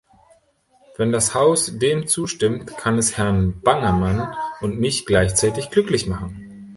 [0.97, 6.67] Wenn das Haus dem zustimmt, kann es Herrn Bangemann und mich gleichzeitig glücklich machen.